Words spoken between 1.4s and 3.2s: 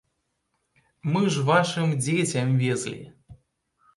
вашым дзецям везлі!